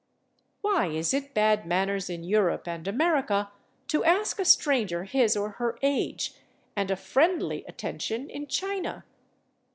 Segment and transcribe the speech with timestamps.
[0.61, 3.51] Why is it bad manners in Europe and America
[3.89, 6.33] to ask a stranger his or her age,
[6.75, 9.05] and a friendly attention in China?